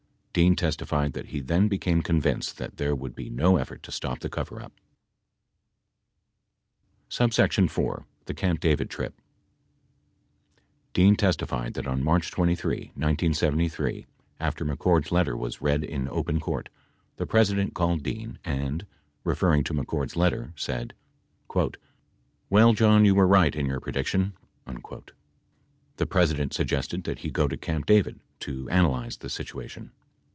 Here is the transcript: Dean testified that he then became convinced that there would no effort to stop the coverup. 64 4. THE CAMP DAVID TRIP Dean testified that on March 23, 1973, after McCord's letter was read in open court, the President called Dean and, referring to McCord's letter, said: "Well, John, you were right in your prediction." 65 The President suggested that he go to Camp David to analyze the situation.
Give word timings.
Dean 0.33 0.55
testified 0.55 1.11
that 1.11 1.25
he 1.25 1.41
then 1.41 1.67
became 1.67 2.01
convinced 2.01 2.57
that 2.57 2.77
there 2.77 2.95
would 2.95 3.19
no 3.31 3.57
effort 3.57 3.83
to 3.83 3.91
stop 3.91 4.19
the 4.21 4.29
coverup. 4.29 4.71
64 7.09 7.67
4. 7.67 8.05
THE 8.23 8.33
CAMP 8.33 8.61
DAVID 8.61 8.89
TRIP 8.89 9.13
Dean 10.93 11.17
testified 11.17 11.73
that 11.73 11.85
on 11.85 12.01
March 12.01 12.31
23, 12.31 12.93
1973, 12.95 14.07
after 14.39 14.63
McCord's 14.63 15.11
letter 15.11 15.35
was 15.35 15.61
read 15.61 15.83
in 15.83 16.07
open 16.07 16.39
court, 16.39 16.69
the 17.17 17.27
President 17.27 17.73
called 17.73 18.01
Dean 18.01 18.39
and, 18.45 18.85
referring 19.25 19.65
to 19.65 19.73
McCord's 19.73 20.15
letter, 20.15 20.53
said: 20.55 20.93
"Well, 22.49 22.71
John, 22.71 23.03
you 23.03 23.15
were 23.15 23.27
right 23.27 23.53
in 23.53 23.65
your 23.65 23.81
prediction." 23.81 24.31
65 24.65 25.07
The 25.97 26.05
President 26.07 26.53
suggested 26.53 27.03
that 27.03 27.19
he 27.19 27.29
go 27.31 27.49
to 27.49 27.57
Camp 27.57 27.85
David 27.85 28.21
to 28.39 28.69
analyze 28.69 29.17
the 29.17 29.29
situation. 29.29 29.91